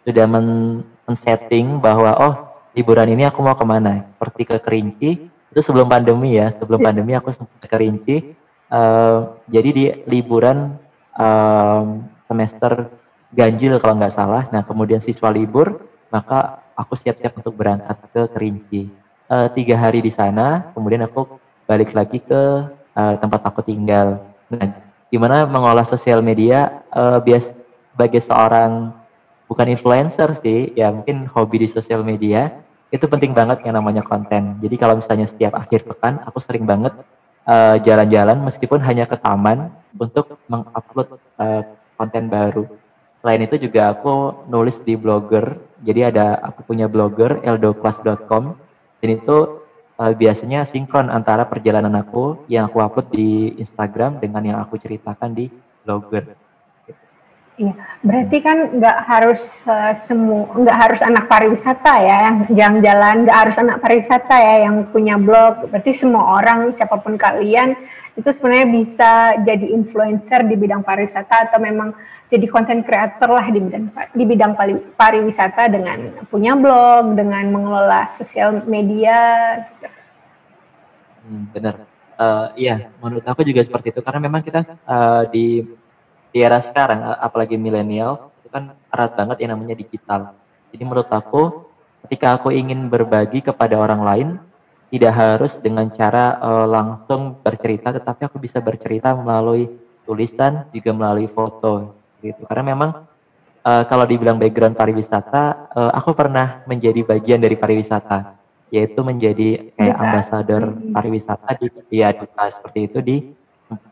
sudah 0.04 0.26
men, 0.28 0.82
men 0.84 1.16
setting 1.16 1.80
bahwa 1.80 2.12
oh 2.18 2.36
liburan 2.74 3.10
ini 3.14 3.24
aku 3.26 3.40
mau 3.42 3.58
ke 3.58 3.66
mana? 3.66 4.06
Seperti 4.18 4.42
ke 4.50 4.58
Kerinci, 4.62 5.12
itu 5.54 5.62
sebelum 5.62 5.86
pandemi 5.86 6.42
ya. 6.42 6.50
Sebelum 6.50 6.82
yeah. 6.82 6.88
pandemi 6.90 7.14
aku 7.14 7.30
sempat 7.30 7.62
ke 7.62 7.78
Rinci 7.78 8.18
uh, 8.74 9.38
jadi 9.46 9.70
di 9.70 9.84
liburan 10.10 10.82
uh, 11.14 12.02
semester 12.26 12.90
ganjil 13.30 13.78
kalau 13.78 14.02
nggak 14.02 14.18
salah. 14.18 14.50
Nah 14.50 14.66
kemudian 14.66 14.98
siswa 14.98 15.30
libur 15.30 15.78
maka 16.10 16.66
aku 16.74 16.98
siap-siap 16.98 17.38
untuk 17.38 17.54
berangkat 17.54 18.02
ke 18.10 18.22
Kerinci. 18.34 18.82
Uh, 19.30 19.46
tiga 19.54 19.78
hari 19.78 20.02
di 20.02 20.10
sana 20.10 20.74
kemudian 20.74 21.06
aku 21.06 21.38
balik 21.70 21.94
lagi 21.94 22.18
ke 22.18 22.42
uh, 22.98 23.14
tempat 23.22 23.46
aku 23.46 23.62
tinggal. 23.62 24.26
Nah 24.50 24.74
gimana 25.14 25.46
mengolah 25.46 25.86
sosial 25.86 26.26
media? 26.26 26.82
Uh, 26.90 27.22
bias 27.22 27.54
sebagai 27.94 28.26
seorang 28.26 28.90
bukan 29.54 29.70
influencer 29.70 30.34
sih 30.42 30.74
ya 30.74 30.90
mungkin 30.90 31.30
hobi 31.30 31.62
di 31.62 31.68
sosial 31.70 32.02
media 32.02 32.50
itu 32.90 33.06
penting 33.06 33.38
banget 33.38 33.62
yang 33.62 33.78
namanya 33.78 34.02
konten. 34.02 34.58
Jadi 34.58 34.76
kalau 34.82 34.98
misalnya 34.98 35.30
setiap 35.30 35.54
akhir 35.54 35.86
pekan 35.86 36.22
aku 36.26 36.42
sering 36.42 36.66
banget 36.66 36.94
eh, 37.46 37.78
jalan-jalan 37.86 38.42
uh, 38.42 38.46
meskipun 38.50 38.82
hanya 38.82 39.06
ke 39.06 39.14
taman 39.18 39.70
untuk 39.98 40.42
mengupload 40.50 41.22
uh, 41.38 41.62
konten 41.98 42.34
baru. 42.34 42.66
Selain 43.22 43.46
itu 43.46 43.62
juga 43.62 43.94
aku 43.94 44.46
nulis 44.50 44.82
di 44.82 44.98
blogger. 44.98 45.58
Jadi 45.86 46.02
ada 46.02 46.42
aku 46.42 46.66
punya 46.66 46.90
blogger 46.90 47.42
eldoclass.com 47.46 48.58
dan 49.02 49.10
itu 49.10 49.38
uh, 50.02 50.14
biasanya 50.14 50.66
sinkron 50.66 51.14
antara 51.14 51.46
perjalanan 51.46 51.94
aku 51.98 52.42
yang 52.50 52.70
aku 52.70 52.82
upload 52.82 53.10
di 53.14 53.54
Instagram 53.62 54.18
dengan 54.18 54.42
yang 54.42 54.58
aku 54.62 54.82
ceritakan 54.82 55.34
di 55.34 55.50
blogger. 55.86 56.43
Iya, 57.54 57.78
berarti 58.02 58.38
kan 58.42 58.82
nggak 58.82 58.98
harus 59.06 59.62
uh, 59.70 59.94
semu, 59.94 60.42
nggak 60.58 60.74
harus 60.74 61.02
anak 61.06 61.30
pariwisata 61.30 61.94
ya 62.02 62.18
yang 62.26 62.38
jalan-jalan, 62.50 63.30
nggak 63.30 63.40
harus 63.46 63.56
anak 63.62 63.78
pariwisata 63.78 64.36
ya 64.42 64.56
yang 64.66 64.90
punya 64.90 65.22
blog. 65.22 65.70
Berarti 65.70 65.94
semua 65.94 66.42
orang, 66.42 66.74
siapa 66.74 66.98
pun 66.98 67.14
kalian, 67.14 67.78
itu 68.18 68.26
sebenarnya 68.34 68.68
bisa 68.74 69.12
jadi 69.46 69.70
influencer 69.70 70.50
di 70.50 70.58
bidang 70.58 70.82
pariwisata 70.82 71.54
atau 71.54 71.62
memang 71.62 71.94
jadi 72.34 72.50
konten 72.50 72.82
kreator 72.82 73.30
lah 73.30 73.46
di 73.46 73.62
bidang 73.62 73.86
di 74.18 74.24
bidang 74.26 74.54
pariwisata 74.98 75.70
dengan 75.70 76.26
punya 76.34 76.58
blog, 76.58 77.14
dengan 77.14 77.54
mengelola 77.54 78.10
sosial 78.18 78.66
media. 78.66 79.62
Gitu. 79.62 79.88
Hmm, 81.22 81.46
benar. 81.54 81.86
Uh, 82.18 82.50
iya, 82.58 82.90
menurut 82.98 83.26
aku 83.30 83.46
juga 83.46 83.62
seperti 83.62 83.94
itu 83.94 84.02
karena 84.02 84.26
memang 84.26 84.42
kita 84.42 84.66
uh, 84.90 85.30
di 85.30 85.66
di 86.34 86.42
era 86.42 86.58
sekarang 86.58 87.06
apalagi 87.22 87.56
millennials 87.56 88.26
itu 88.42 88.50
kan 88.50 88.74
erat 88.90 89.14
banget 89.14 89.38
yang 89.46 89.54
namanya 89.54 89.78
digital. 89.78 90.34
Jadi 90.74 90.82
menurut 90.82 91.08
aku 91.14 91.70
ketika 92.10 92.36
aku 92.42 92.50
ingin 92.50 92.90
berbagi 92.90 93.46
kepada 93.46 93.78
orang 93.78 94.02
lain 94.02 94.28
tidak 94.90 95.14
harus 95.14 95.58
dengan 95.62 95.90
cara 95.94 96.42
uh, 96.42 96.66
langsung 96.66 97.38
bercerita 97.42 97.94
tetapi 97.94 98.26
aku 98.26 98.42
bisa 98.42 98.58
bercerita 98.58 99.14
melalui 99.14 99.70
tulisan 100.10 100.66
juga 100.74 100.92
melalui 100.92 101.30
foto 101.30 101.94
gitu. 102.26 102.42
Karena 102.50 102.74
memang 102.74 103.06
uh, 103.62 103.84
kalau 103.86 104.06
dibilang 104.10 104.42
background 104.42 104.74
pariwisata 104.74 105.74
uh, 105.74 105.92
aku 105.94 106.18
pernah 106.18 106.66
menjadi 106.66 107.06
bagian 107.06 107.42
dari 107.42 107.56
pariwisata 107.58 108.42
yaitu 108.74 109.06
menjadi 109.06 109.70
kayak 109.78 109.98
ambasador 110.02 110.74
hmm. 110.74 110.98
pariwisata 110.98 111.62
di 111.62 111.70
ya 111.94 112.10
duta 112.10 112.50
seperti 112.50 112.80
itu 112.90 113.00
di 113.06 113.18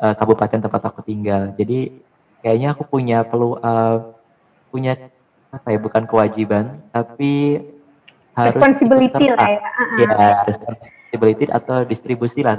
uh, 0.01 0.13
kabupaten 0.17 0.57
tempat 0.57 0.81
aku 0.89 1.05
tinggal. 1.05 1.53
Jadi 1.53 2.01
kayaknya 2.41 2.74
aku 2.74 2.83
punya 2.89 3.24
perlu 3.24 3.57
uh, 3.62 4.17
punya 4.74 4.98
apa 5.51 5.67
ya 5.71 5.79
bukan 5.79 6.03
kewajiban 6.07 6.79
tapi 6.95 7.62
harus 8.33 8.55
responsibility 8.55 9.25
lah 9.29 9.48
ya. 9.48 9.62
Ya, 10.00 10.15
responsibility 10.48 11.45
atau 11.51 11.83
distribusi 11.83 12.39
lah 12.41 12.55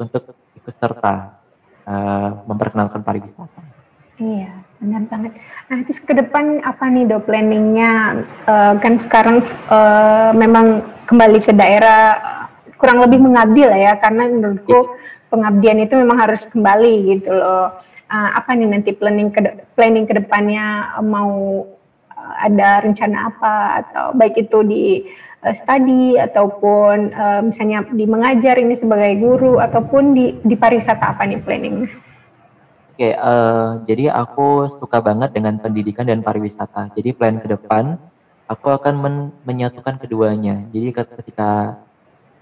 untuk 0.00 0.32
ikut 0.56 0.74
serta 0.80 1.38
uh, 1.84 2.28
memperkenalkan 2.48 3.04
pariwisata. 3.04 3.60
Iya, 4.16 4.54
benar 4.80 5.02
banget. 5.10 5.32
Nah, 5.68 5.78
terus 5.84 6.00
ke 6.00 6.14
depan 6.14 6.62
apa 6.64 6.88
nih 6.88 7.04
do 7.10 7.18
planningnya? 7.20 8.22
Uh, 8.46 8.78
kan 8.80 8.96
sekarang 9.02 9.44
uh, 9.68 10.30
memang 10.32 10.86
kembali 11.10 11.42
ke 11.42 11.52
daerah 11.52 12.16
kurang 12.80 13.02
lebih 13.02 13.20
mengabdi 13.20 13.68
lah 13.68 13.78
ya, 13.78 13.92
karena 14.00 14.30
menurutku 14.30 14.72
iya. 14.72 15.28
pengabdian 15.28 15.78
itu 15.84 15.94
memang 15.98 16.18
harus 16.22 16.48
kembali 16.48 16.94
gitu 17.18 17.30
loh 17.34 17.76
uh, 18.12 18.30
apa 18.36 18.52
nih 18.52 18.68
nanti 18.68 18.92
planning 18.92 19.32
ke 19.32 19.40
planning 19.72 20.04
ke 20.04 20.12
depannya 20.12 20.92
uh, 21.00 21.04
mau 21.04 21.32
uh, 22.12 22.34
ada 22.44 22.84
rencana 22.84 23.32
apa 23.32 23.54
atau 23.82 24.04
baik 24.12 24.36
itu 24.36 24.58
di 24.68 24.84
uh, 25.42 25.54
study 25.56 26.20
ataupun 26.20 27.16
uh, 27.16 27.40
misalnya 27.40 27.88
di 27.88 28.04
mengajar 28.04 28.60
ini 28.60 28.76
sebagai 28.76 29.16
guru 29.16 29.56
ataupun 29.58 30.12
di 30.12 30.36
di 30.44 30.54
pariwisata 30.54 31.16
apa 31.16 31.24
nih 31.24 31.40
planning? 31.40 31.88
Oke, 32.92 33.08
okay, 33.08 33.16
uh, 33.16 33.80
jadi 33.88 34.12
aku 34.12 34.68
suka 34.68 35.00
banget 35.00 35.32
dengan 35.32 35.56
pendidikan 35.56 36.04
dan 36.04 36.20
pariwisata. 36.20 36.92
Jadi 36.92 37.16
plan 37.16 37.40
ke 37.40 37.48
depan 37.48 37.96
aku 38.52 38.68
akan 38.68 38.94
men 39.00 39.16
menyatukan 39.48 39.96
keduanya. 39.96 40.60
Jadi 40.76 40.92
ketika 40.92 41.80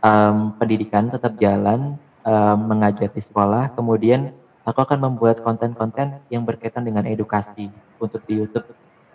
um, 0.02 0.58
pendidikan 0.58 1.06
tetap 1.06 1.38
jalan, 1.38 1.94
um, 2.26 2.58
mengajar 2.66 3.14
di 3.14 3.22
sekolah, 3.22 3.78
kemudian 3.78 4.34
aku 4.70 4.86
akan 4.86 5.10
membuat 5.10 5.42
konten-konten 5.42 6.22
yang 6.30 6.46
berkaitan 6.46 6.86
dengan 6.86 7.02
edukasi 7.02 7.66
untuk 7.98 8.22
di 8.30 8.38
YouTube 8.38 8.70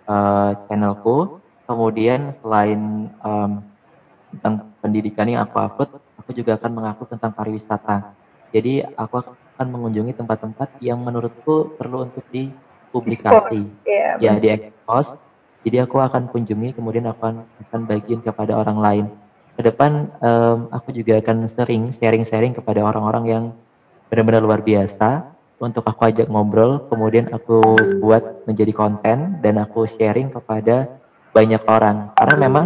uh, 0.05 0.51
channelku. 0.67 1.39
Kemudian 1.65 2.35
selain 2.43 3.09
um, 3.23 3.63
tentang 4.35 4.69
pendidikan 4.83 5.25
yang 5.25 5.47
aku 5.47 5.57
upload, 5.57 5.89
aku 6.19 6.29
juga 6.35 6.59
akan 6.59 6.71
mengaku 6.75 7.09
tentang 7.09 7.33
pariwisata. 7.33 8.13
Jadi 8.53 8.85
aku 8.85 9.23
akan 9.25 9.67
mengunjungi 9.71 10.13
tempat-tempat 10.13 10.77
yang 10.83 11.01
menurutku 11.01 11.73
perlu 11.79 12.05
untuk 12.05 12.21
dipublikasi, 12.29 13.65
yeah, 13.87 14.19
ya 14.21 14.37
di 14.37 14.51
expose. 14.51 15.17
Jadi 15.65 15.81
aku 15.81 15.97
akan 15.97 16.29
kunjungi, 16.29 16.77
kemudian 16.77 17.09
aku 17.09 17.25
akan, 17.25 17.37
akan 17.65 17.81
bagiin 17.89 18.21
kepada 18.21 18.53
orang 18.53 18.77
lain. 18.77 19.05
Ke 19.57 19.65
depan 19.65 20.13
um, 20.21 20.69
aku 20.69 20.93
juga 20.93 21.17
akan 21.17 21.49
sering 21.49 21.89
sharing-sharing 21.95 22.53
kepada 22.53 22.85
orang-orang 22.85 23.25
yang 23.25 23.43
benar-benar 24.11 24.45
luar 24.45 24.61
biasa 24.61 25.34
untuk 25.59 25.87
aku 25.87 26.11
ajak 26.11 26.27
ngobrol, 26.27 26.83
kemudian 26.91 27.31
aku 27.31 27.63
buat 28.03 28.43
menjadi 28.43 28.75
konten 28.75 29.39
dan 29.39 29.55
aku 29.61 29.87
sharing 29.87 30.27
kepada 30.31 30.99
banyak 31.31 31.63
orang. 31.67 32.11
Karena 32.15 32.35
memang 32.35 32.65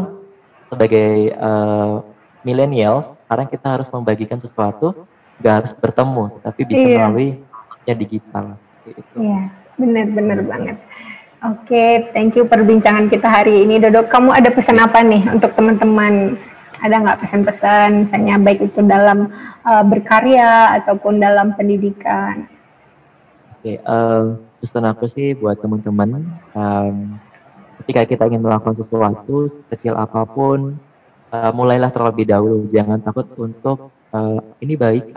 sebagai 0.66 1.34
uh, 1.38 2.02
millennials, 2.42 3.10
sekarang 3.26 3.48
kita 3.50 3.68
harus 3.78 3.88
membagikan 3.94 4.42
sesuatu, 4.42 5.06
gak 5.42 5.66
harus 5.66 5.74
bertemu, 5.78 6.42
tapi 6.42 6.62
bisa 6.66 6.84
iya. 6.86 6.98
melalui 7.06 7.30
digital. 7.90 8.54
Iya, 9.18 9.50
benar-benar 9.82 10.46
banget. 10.46 10.78
Oke, 11.40 11.72
okay, 11.72 11.92
thank 12.14 12.38
you 12.38 12.46
perbincangan 12.46 13.10
kita 13.10 13.26
hari 13.26 13.66
ini, 13.66 13.82
Dodo. 13.82 14.06
Kamu 14.06 14.30
ada 14.30 14.52
pesan 14.52 14.78
apa 14.78 15.02
nih 15.02 15.26
untuk 15.32 15.56
teman-teman? 15.56 16.38
Ada 16.84 16.96
nggak 17.02 17.20
pesan-pesan, 17.26 18.06
misalnya 18.06 18.38
baik 18.38 18.72
itu 18.72 18.86
dalam 18.86 19.32
uh, 19.64 19.84
berkarya 19.88 20.78
ataupun 20.84 21.18
dalam 21.18 21.58
pendidikan? 21.58 22.59
Oke, 23.60 23.76
okay, 23.76 23.84
uh, 23.84 24.40
pesan 24.64 24.88
aku 24.88 25.12
sih 25.12 25.36
buat 25.36 25.60
teman-teman, 25.60 26.24
um, 26.56 27.20
ketika 27.84 28.08
kita 28.08 28.24
ingin 28.32 28.40
melakukan 28.40 28.72
sesuatu, 28.80 29.52
kecil 29.68 30.00
apa 30.00 30.24
pun, 30.24 30.80
uh, 31.36 31.52
mulailah 31.52 31.92
terlebih 31.92 32.24
dahulu. 32.24 32.72
Jangan 32.72 33.04
takut 33.04 33.28
untuk 33.36 33.92
uh, 34.16 34.40
ini 34.64 34.80
baik, 34.80 35.12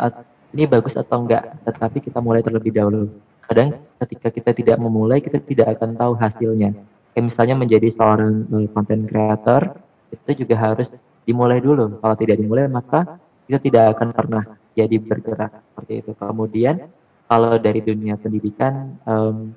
ini 0.59 0.67
bagus 0.67 0.99
atau 0.99 1.23
enggak, 1.23 1.55
tetapi 1.63 2.03
kita 2.03 2.19
mulai 2.19 2.43
terlebih 2.43 2.75
dahulu. 2.75 3.15
Kadang 3.47 3.79
ketika 4.03 4.35
kita 4.35 4.51
tidak 4.59 4.77
memulai 4.83 5.23
kita 5.23 5.39
tidak 5.39 5.79
akan 5.79 5.95
tahu 5.95 6.19
hasilnya. 6.19 6.75
Kayak 7.15 7.25
misalnya 7.31 7.55
menjadi 7.55 7.95
seorang 7.95 8.51
konten 8.75 9.07
uh, 9.07 9.07
creator 9.07 9.63
itu 10.11 10.43
juga 10.43 10.59
harus 10.59 10.99
dimulai 11.23 11.63
dulu. 11.63 11.95
Kalau 12.03 12.19
tidak 12.19 12.43
dimulai 12.43 12.67
maka 12.67 13.23
kita 13.47 13.63
tidak 13.63 13.95
akan 13.95 14.11
pernah 14.11 14.43
jadi 14.75 14.99
bergerak. 14.99 15.63
Seperti 15.71 15.93
itu. 16.03 16.11
Kemudian 16.19 16.91
kalau 17.33 17.57
dari 17.57 17.81
dunia 17.81 18.21
pendidikan 18.21 18.93
um, 19.09 19.57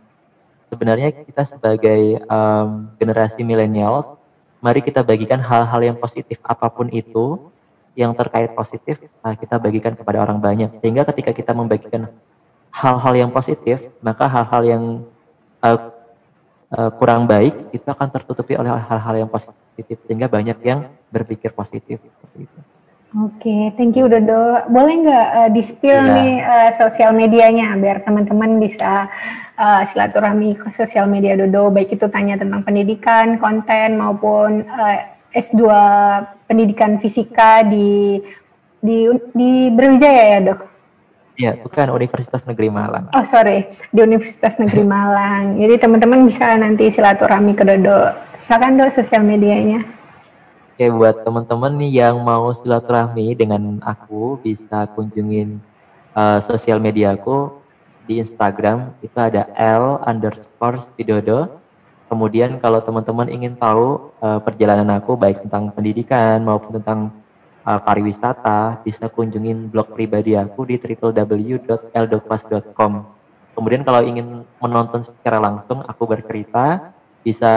sebenarnya 0.71 1.11
kita 1.11 1.43
sebagai 1.43 2.23
um, 2.31 2.87
generasi 2.95 3.43
millennials 3.43 4.15
mari 4.63 4.79
kita 4.79 5.03
bagikan 5.03 5.43
hal-hal 5.43 5.83
yang 5.83 5.97
positif 5.99 6.39
apa 6.47 6.71
pun 6.71 6.87
itu 6.95 7.51
yang 7.99 8.15
terkait 8.15 8.55
positif 8.55 8.99
nah 9.19 9.35
kita 9.35 9.59
bagikan 9.59 9.95
kepada 9.95 10.23
orang 10.23 10.39
banyak. 10.39 10.71
Sehingga 10.79 11.07
ketika 11.11 11.31
kita 11.35 11.51
membagikan 11.55 12.11
hal-hal 12.71 13.13
yang 13.15 13.31
positif, 13.31 13.79
maka 14.03 14.27
hal-hal 14.27 14.61
yang 14.63 14.83
uh, 15.63 15.79
kurang 16.99 17.23
baik 17.23 17.55
itu 17.71 17.87
akan 17.87 18.11
tertutupi 18.11 18.59
oleh 18.59 18.71
hal-hal 18.71 19.15
yang 19.15 19.29
positif. 19.31 19.95
Sehingga 20.07 20.27
banyak 20.27 20.59
yang 20.63 20.91
berpikir 21.07 21.55
positif 21.55 22.03
Oke, 23.15 23.47
okay, 23.47 23.63
thank 23.79 23.95
you 23.95 24.11
Dodo. 24.11 24.67
Boleh 24.67 25.07
nggak 25.07 25.27
uh, 25.39 25.49
di 25.55 25.63
spill 25.63 26.03
yeah. 26.03 26.15
nih 26.19 26.33
uh, 26.43 26.69
sosial 26.75 27.15
medianya 27.15 27.71
biar 27.79 28.03
teman-teman 28.03 28.59
bisa 28.59 29.07
uh, 29.55 29.81
silaturahmi 29.87 30.59
ke 30.59 30.67
sosial 30.67 31.07
media 31.07 31.39
Dodo, 31.39 31.71
baik 31.71 31.95
itu 31.95 32.11
tanya 32.11 32.35
tentang 32.35 32.67
pendidikan, 32.67 33.39
konten 33.39 33.95
maupun 33.95 34.67
uh, 34.67 34.99
S2 35.31 35.63
pendidikan 36.43 36.99
fisika 36.99 37.63
di 37.63 38.19
di 38.83 39.07
di 39.31 39.71
Brawijaya 39.71 40.23
ya 40.35 40.39
dok. 40.51 40.59
Iya, 41.35 41.51
bukan 41.63 41.95
Universitas 41.95 42.43
Negeri 42.43 42.67
Malang. 42.67 43.15
Oh 43.15 43.23
sorry, 43.23 43.63
di 43.95 43.99
Universitas 44.03 44.59
Negeri 44.59 44.83
Malang. 44.95 45.55
Jadi 45.55 45.75
teman-teman 45.79 46.27
bisa 46.27 46.51
nanti 46.59 46.91
silaturahmi 46.91 47.55
ke 47.55 47.63
Dodo. 47.63 48.11
Silakan 48.35 48.75
dok 48.75 48.91
sosial 48.91 49.23
medianya. 49.23 50.03
Oke, 50.75 50.91
buat 50.91 51.23
teman-teman 51.23 51.71
nih 51.79 52.03
yang 52.03 52.19
mau 52.19 52.51
silaturahmi 52.51 53.31
dengan 53.31 53.79
aku 53.79 54.35
bisa 54.43 54.83
kunjungin 54.91 55.63
uh, 56.11 56.43
sosial 56.43 56.83
media 56.83 57.15
aku 57.15 57.63
di 58.03 58.19
Instagram 58.19 58.91
itu 58.99 59.15
ada 59.15 59.47
L 59.55 60.03
underscore 60.03 60.83
Widodo. 60.99 61.63
Kemudian 62.11 62.59
kalau 62.59 62.83
teman-teman 62.83 63.31
ingin 63.31 63.55
tahu 63.55 64.11
uh, 64.19 64.43
perjalanan 64.43 64.99
aku 64.99 65.15
baik 65.15 65.47
tentang 65.47 65.71
pendidikan 65.71 66.43
maupun 66.43 66.83
tentang 66.83 67.23
uh, 67.63 67.79
pariwisata, 67.79 68.83
bisa 68.83 69.07
kunjungin 69.07 69.71
blog 69.71 69.95
pribadi 69.95 70.35
aku 70.35 70.67
di 70.67 70.75
www.eldoklas.com. 70.75 72.91
Kemudian 73.55 73.87
kalau 73.87 74.03
ingin 74.03 74.43
menonton 74.59 75.07
secara 75.07 75.39
langsung 75.39 75.87
aku 75.87 76.03
bercerita, 76.03 76.91
bisa 77.23 77.53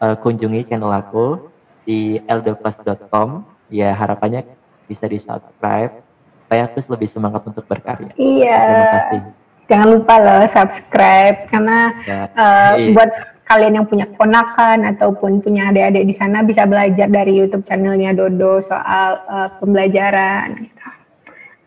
uh, 0.00 0.16
kunjungi 0.16 0.64
channel 0.64 0.96
aku 0.96 1.57
di 1.88 2.20
eldoklas.com. 2.28 3.48
Ya 3.72 3.96
harapannya 3.96 4.44
bisa 4.84 5.08
di 5.08 5.16
subscribe 5.16 6.04
supaya 6.44 6.68
aku 6.68 6.84
lebih 6.92 7.08
semangat 7.08 7.42
untuk 7.48 7.64
berkarya. 7.64 8.12
Iya. 8.20 8.60
Terima 8.60 8.88
kasih. 8.92 9.20
Jangan 9.68 9.88
lupa 9.96 10.14
loh 10.16 10.44
subscribe 10.48 11.44
karena 11.52 11.92
ya, 12.08 12.20
uh, 12.32 12.72
iya. 12.80 12.92
buat 12.96 13.10
kalian 13.48 13.80
yang 13.80 13.86
punya 13.88 14.08
ponakan 14.16 14.84
ataupun 14.84 15.40
punya 15.40 15.72
adik-adik 15.72 16.04
di 16.08 16.14
sana 16.16 16.44
bisa 16.44 16.68
belajar 16.68 17.08
dari 17.08 17.36
YouTube 17.36 17.64
channelnya 17.64 18.12
Dodo 18.12 18.60
soal 18.60 19.24
uh, 19.28 19.48
pembelajaran. 19.60 20.68
Gitu. 20.68 20.84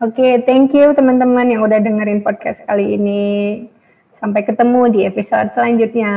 Oke, 0.02 0.18
okay, 0.18 0.34
thank 0.50 0.74
you 0.74 0.98
teman-teman 0.98 1.54
yang 1.54 1.62
udah 1.62 1.78
dengerin 1.78 2.26
podcast 2.26 2.62
kali 2.66 2.98
ini. 2.98 3.66
Sampai 4.18 4.46
ketemu 4.46 4.90
di 4.90 5.00
episode 5.06 5.54
selanjutnya. 5.54 6.14